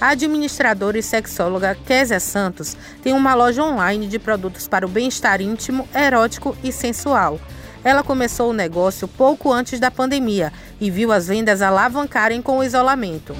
[0.00, 5.40] A administradora e sexóloga Késia Santos tem uma loja online de produtos para o bem-estar
[5.40, 7.40] íntimo, erótico e sensual.
[7.82, 12.64] Ela começou o negócio pouco antes da pandemia e viu as vendas alavancarem com o
[12.64, 13.34] isolamento.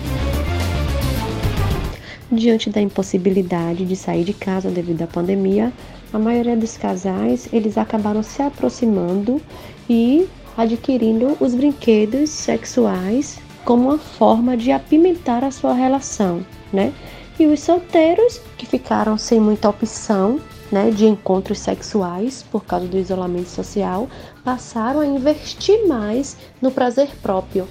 [2.34, 5.72] Diante da impossibilidade de sair de casa devido à pandemia,
[6.12, 9.40] a maioria dos casais eles acabaram se aproximando
[9.88, 10.26] e
[10.56, 16.92] adquirindo os brinquedos sexuais como uma forma de apimentar a sua relação, né?
[17.38, 20.40] E os solteiros que ficaram sem muita opção,
[20.72, 24.08] né, de encontros sexuais por causa do isolamento social,
[24.44, 27.68] passaram a investir mais no prazer próprio,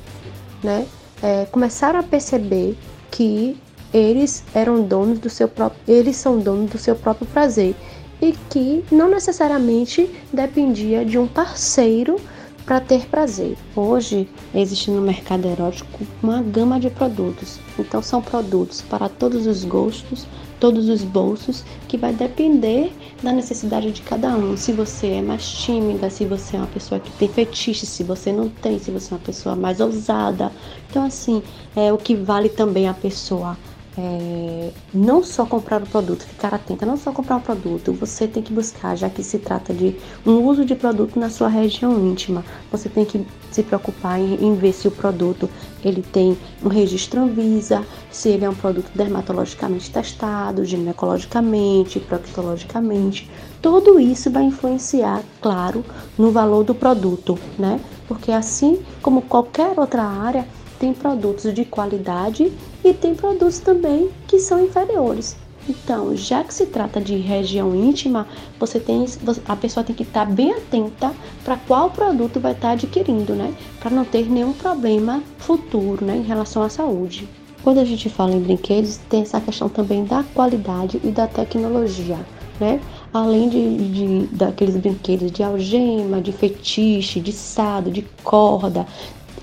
[0.64, 0.86] né?
[1.22, 2.78] É, começaram a perceber
[3.12, 3.58] que
[3.94, 7.76] eles eram donos do seu próprio, eles são donos do seu próprio prazer
[8.22, 12.20] e que não necessariamente dependia de um parceiro
[12.66, 13.58] para ter prazer.
[13.76, 17.60] Hoje existe no mercado erótico uma gama de produtos.
[17.78, 20.26] Então são produtos para todos os gostos,
[20.60, 24.56] todos os bolsos, que vai depender da necessidade de cada um.
[24.56, 28.32] Se você é mais tímida, se você é uma pessoa que tem fetiche, se você
[28.32, 30.50] não tem, se você é uma pessoa mais ousada.
[30.90, 31.44] Então assim,
[31.76, 33.58] é o que vale também a pessoa
[33.98, 38.42] é, não só comprar o produto, ficar atenta, não só comprar o produto, você tem
[38.42, 39.96] que buscar, já que se trata de
[40.26, 44.56] um uso de produto na sua região íntima, você tem que se preocupar em, em
[44.56, 45.48] ver se o produto
[45.84, 53.30] ele tem um registro Anvisa, se ele é um produto dermatologicamente testado, ginecologicamente, proctologicamente.
[53.62, 55.86] Tudo isso vai influenciar, claro,
[56.18, 57.80] no valor do produto, né?
[58.08, 60.48] Porque assim como qualquer outra área,
[60.80, 62.52] tem produtos de qualidade
[62.84, 65.36] e tem produtos também que são inferiores.
[65.68, 68.28] Então, já que se trata de região íntima,
[68.60, 69.06] você tem,
[69.48, 71.14] a pessoa tem que estar bem atenta
[71.44, 73.54] para qual produto vai estar adquirindo, né?
[73.80, 77.28] Para não ter nenhum problema futuro, né, em relação à saúde.
[77.64, 82.20] Quando a gente fala em brinquedos, tem essa questão também da qualidade e da tecnologia,
[82.60, 82.82] né?
[83.14, 88.86] Além de, de daqueles brinquedos de algema, de fetiche, de sado, de corda,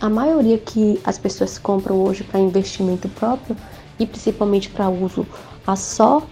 [0.00, 3.56] a maioria que as pessoas compram hoje para investimento próprio
[3.98, 5.26] e principalmente para uso
[5.66, 6.22] a só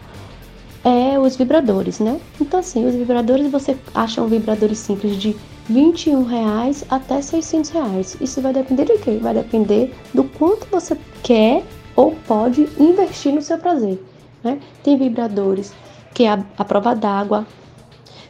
[0.84, 2.20] é os vibradores, né?
[2.40, 5.36] Então assim, os vibradores você acha um vibradores simples de
[5.68, 8.16] 21 reais até 600 reais.
[8.20, 9.18] Isso vai depender de quê?
[9.20, 11.62] Vai depender do quanto você quer
[11.94, 14.02] ou pode investir no seu prazer,
[14.42, 14.58] né?
[14.82, 15.72] Tem vibradores
[16.14, 17.46] que é a, a prova d'água,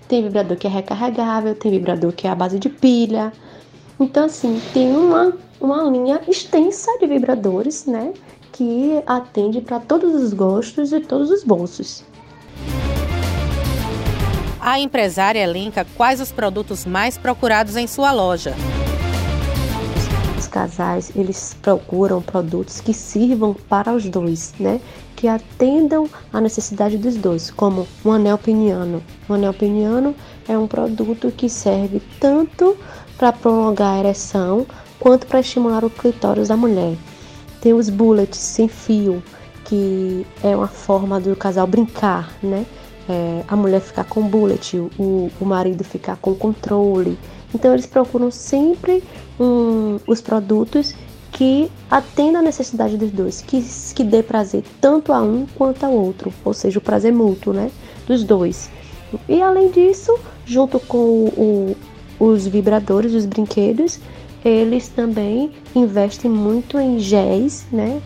[0.09, 3.33] tem vibrador que é recarregável, tem vibrador que é a base de pilha,
[4.00, 8.12] então, assim, tem uma, uma linha extensa de vibradores, né?
[8.53, 12.04] Que atende para todos os gostos e todos os bolsos.
[14.60, 18.54] A empresária elenca quais os produtos mais procurados em sua loja.
[20.36, 24.80] Os casais, eles procuram produtos que sirvam para os dois, né?
[25.16, 29.03] Que atendam a necessidade dos dois, como um anel peniano.
[29.28, 30.15] O anel peniano
[30.48, 32.77] é um produto que serve tanto
[33.18, 34.66] para prolongar a ereção
[34.98, 36.97] quanto para estimular o clitóris da mulher.
[37.60, 39.22] Tem os bullets sem fio,
[39.65, 42.65] que é uma forma do casal brincar, né?
[43.09, 47.18] É, a mulher ficar com bullet, o, o marido ficar com controle.
[47.54, 49.03] Então eles procuram sempre
[49.41, 50.94] um, os produtos
[51.32, 53.62] que atendam a necessidade dos dois, que,
[53.94, 57.70] que dê prazer tanto a um quanto ao outro, ou seja, o prazer mútuo, né?
[58.06, 58.70] Dos dois.
[59.28, 61.76] E além disso, junto com o,
[62.18, 64.00] os vibradores, os brinquedos,
[64.44, 68.00] eles também investem muito em géis, né,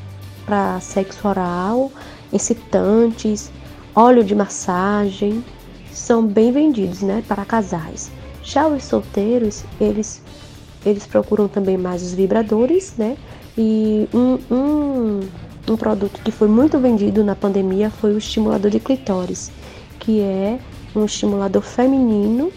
[0.45, 1.93] para sexo oral,
[2.33, 3.51] excitantes,
[3.95, 5.45] óleo de massagem,
[5.93, 8.11] são bem vendidos, né, para casais.
[8.43, 10.23] Já os solteiros, eles
[10.85, 13.17] eles procuram também mais os vibradores, né?
[13.57, 15.21] E um, um,
[15.69, 19.51] um produto que foi muito vendido na pandemia foi o estimulador de clitóris,
[20.01, 20.59] que é
[20.95, 22.51] um estimulador feminino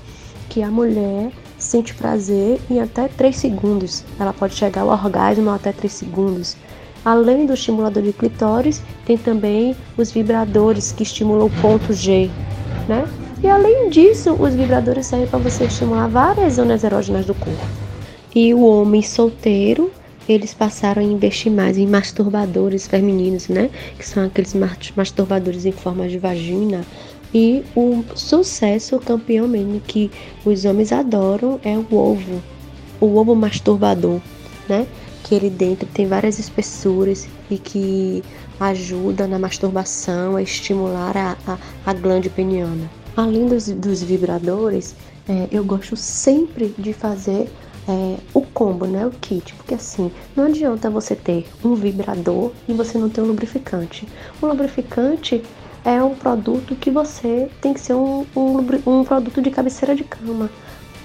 [0.49, 1.31] que a mulher
[1.65, 4.03] sente prazer em até 3 segundos.
[4.19, 6.55] Ela pode chegar ao orgasmo até 3 segundos.
[7.03, 12.29] Além do estimulador de clitóris, tem também os vibradores que estimulam o ponto G,
[12.87, 13.07] né?
[13.43, 17.65] E além disso, os vibradores servem para você estimular várias zonas erógenas do corpo.
[18.33, 19.91] E o homem solteiro,
[20.27, 23.69] eles passaram a investir mais em masturbadores femininos, né?
[23.99, 24.55] Que são aqueles
[24.95, 26.83] masturbadores em forma de vagina.
[27.37, 30.09] E o sucesso, campeão mesmo, que
[30.45, 32.41] os homens adoram é o ovo,
[33.01, 34.21] o ovo masturbador,
[34.69, 34.87] né?
[35.21, 38.23] Que ele dentro tem várias espessuras e que
[38.57, 42.89] ajuda na masturbação a estimular a, a, a glande peniana.
[43.17, 44.95] Além dos, dos vibradores,
[45.27, 47.49] é, eu gosto sempre de fazer
[47.85, 49.05] é, o combo, né?
[49.05, 53.25] O kit, porque assim, não adianta você ter um vibrador e você não ter um
[53.25, 54.07] lubrificante.
[54.41, 55.43] O lubrificante
[55.85, 60.03] é um produto que você tem que ser um, um, um produto de cabeceira de
[60.03, 60.49] cama.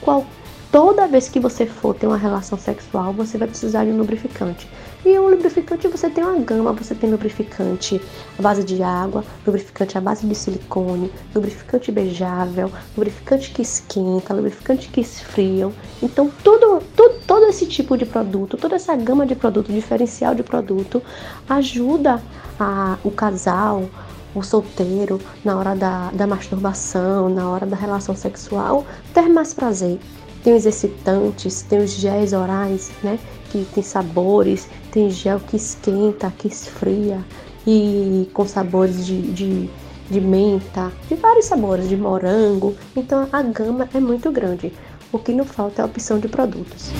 [0.00, 0.24] Qual,
[0.72, 4.66] toda vez que você for ter uma relação sexual, você vai precisar de um lubrificante.
[5.04, 8.00] E um lubrificante você tem uma gama, você tem lubrificante
[8.38, 14.88] à base de água, lubrificante à base de silicone, lubrificante beijável, lubrificante que esquenta, lubrificante
[14.88, 15.72] que esfriam.
[16.02, 20.42] Então tudo, tudo, todo esse tipo de produto, toda essa gama de produto, diferencial de
[20.42, 21.02] produto,
[21.48, 22.22] ajuda
[22.58, 23.88] a, o casal,
[24.34, 29.98] o solteiro, na hora da, da masturbação, na hora da relação sexual, ter mais prazer.
[30.42, 33.18] Tem os excitantes, tem os géis orais, né?
[33.50, 37.22] Que tem sabores, tem gel que esquenta, que esfria
[37.66, 39.70] e com sabores de, de,
[40.08, 42.74] de menta, de vários sabores, de morango.
[42.96, 44.72] Então a gama é muito grande.
[45.12, 46.90] O que não falta é a opção de produtos.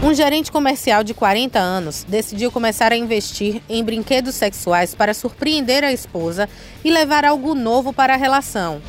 [0.00, 5.82] Um gerente comercial de 40 anos decidiu começar a investir em brinquedos sexuais para surpreender
[5.82, 6.48] a esposa
[6.84, 8.80] e levar algo novo para a relação.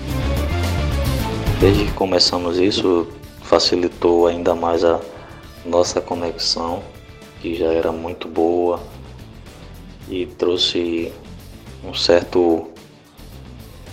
[1.59, 3.07] Desde que começamos isso,
[3.41, 5.01] facilitou ainda mais a
[5.65, 6.83] nossa conexão,
[7.41, 8.79] que já era muito boa,
[10.07, 11.11] e trouxe
[11.83, 12.67] um certo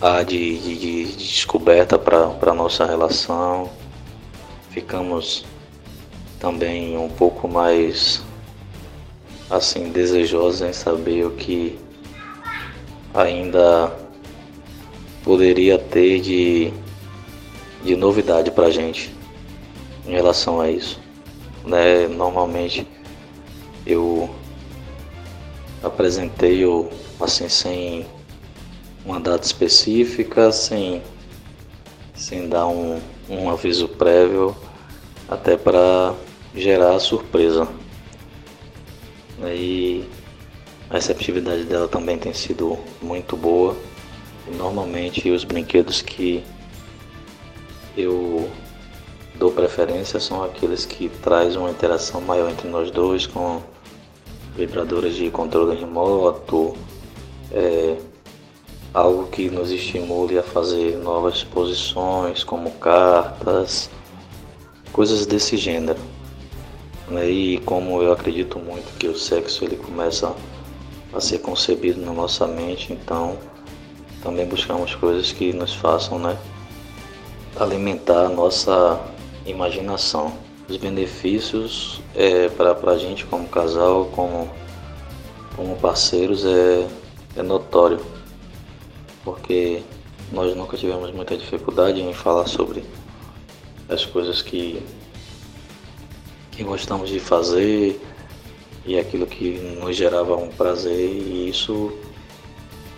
[0.03, 3.71] ar de, de, de descoberta para a nossa relação.
[4.71, 5.47] Ficamos
[6.39, 8.23] também um pouco mais
[9.49, 11.79] assim desejosos em saber o que
[13.15, 13.93] ainda
[15.25, 16.73] poderia ter de
[17.85, 19.15] de novidade para gente
[20.05, 21.01] em relação a isso.
[21.65, 22.09] Né?
[22.09, 22.87] Normalmente
[23.87, 24.29] eu
[25.83, 26.89] apresentei o
[27.21, 28.07] assim sem
[29.05, 31.01] uma data específica, sem,
[32.15, 34.55] sem dar um, um aviso prévio,
[35.29, 36.15] até para
[36.55, 37.69] gerar surpresa.
[39.45, 40.05] E
[40.89, 43.77] a receptividade dela também tem sido muito boa.
[44.57, 46.43] Normalmente os brinquedos que
[47.97, 48.49] eu
[49.35, 53.61] dou preferência são aqueles que traz uma interação maior entre nós dois com
[54.57, 56.75] vibradores de controle remoto,
[57.53, 57.97] é,
[58.95, 63.91] algo que nos estimule a fazer novas posições, como cartas,
[64.97, 66.01] coisas desse gênero.
[67.07, 67.29] Né?
[67.29, 70.35] E como eu acredito muito que o sexo ele começa
[71.13, 73.39] a ser concebido na nossa mente, então
[74.23, 76.37] também buscamos coisas que nos façam, né?
[77.61, 78.99] alimentar a nossa
[79.45, 80.33] imaginação.
[80.67, 84.51] Os benefícios é, para a gente como casal, como,
[85.55, 86.89] como parceiros, é,
[87.37, 88.01] é notório,
[89.23, 89.83] porque
[90.33, 92.83] nós nunca tivemos muita dificuldade em falar sobre
[93.89, 94.83] as coisas que,
[96.51, 98.01] que gostamos de fazer
[98.85, 101.93] e aquilo que nos gerava um prazer, e isso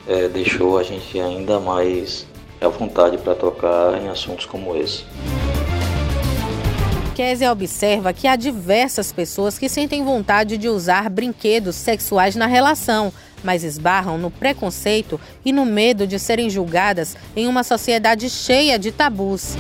[0.07, 2.27] é, deixou a gente ainda mais
[2.61, 5.05] à vontade para tocar em assuntos como esse.
[7.15, 13.13] Kézia observa que há diversas pessoas que sentem vontade de usar brinquedos sexuais na relação,
[13.43, 18.93] mas esbarram no preconceito e no medo de serem julgadas em uma sociedade cheia de
[18.93, 19.57] tabus.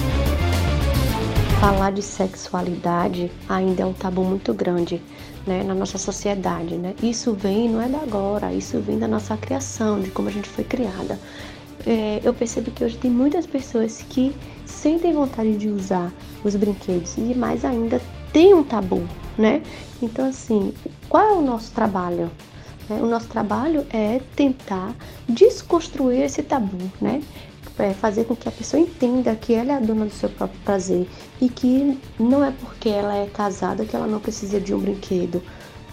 [1.60, 5.02] Falar de sexualidade ainda é um tabu muito grande
[5.44, 6.76] né, na nossa sociedade.
[6.76, 6.94] Né?
[7.02, 10.48] Isso vem, não é da agora, isso vem da nossa criação, de como a gente
[10.48, 11.18] foi criada.
[11.84, 14.34] é, eu percebo que hoje tem muitas pessoas que
[14.66, 16.12] sentem vontade de usar
[16.44, 18.00] os brinquedos e mais ainda
[18.32, 19.02] tem um tabu,
[19.36, 19.62] né?
[20.00, 20.72] Então, assim,
[21.08, 22.30] qual é o nosso trabalho?
[22.90, 24.94] É, o nosso trabalho é tentar
[25.28, 27.22] desconstruir esse tabu, né?
[27.78, 30.60] É fazer com que a pessoa entenda que ela é a dona do seu próprio
[30.64, 31.08] prazer
[31.40, 35.40] e que não é porque ela é casada que ela não precisa de um brinquedo,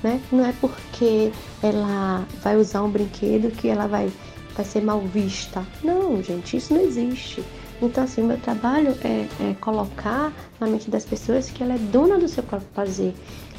[0.02, 0.20] né?
[0.32, 4.12] Não é porque ela vai usar um brinquedo que ela vai,
[4.56, 5.66] vai ser mal vista.
[5.84, 7.44] Não, gente, isso não existe.
[7.82, 11.78] Então, assim, o meu trabalho é, é colocar na mente das pessoas que ela é
[11.78, 13.14] dona do seu próprio prazer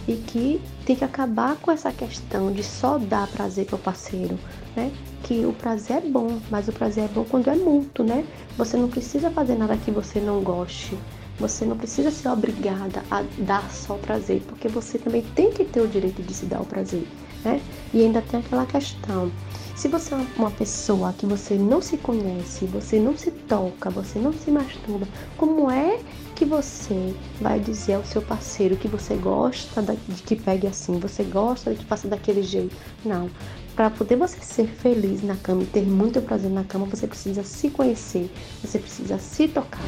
[0.08, 4.38] e que tem que acabar com essa questão de só dar prazer para o parceiro,
[4.76, 4.92] né?
[5.22, 8.24] Que o prazer é bom, mas o prazer é bom quando é mútuo, né?
[8.56, 10.96] Você não precisa fazer nada que você não goste.
[11.38, 15.80] Você não precisa ser obrigada a dar só prazer, porque você também tem que ter
[15.80, 17.06] o direito de se dar o prazer,
[17.44, 17.60] né?
[17.92, 19.30] E ainda tem aquela questão
[19.76, 24.18] se você é uma pessoa que você não se conhece, você não se toca, você
[24.18, 25.06] não se masturba,
[25.36, 26.00] como é
[26.34, 31.22] que você vai dizer ao seu parceiro que você gosta de que pegue assim, você
[31.24, 32.74] gosta de que faça daquele jeito?
[33.04, 33.28] Não.
[33.76, 37.44] Para poder você ser feliz na cama e ter muito prazer na cama, você precisa
[37.44, 38.32] se conhecer,
[38.64, 39.82] você precisa se tocar.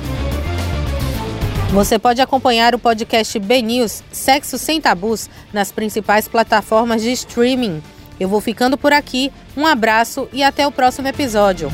[1.73, 7.83] Você pode acompanhar o podcast B News Sexo Sem Tabus nas principais plataformas de streaming.
[8.21, 9.33] Eu vou ficando por aqui.
[9.57, 11.71] Um abraço e até o próximo episódio.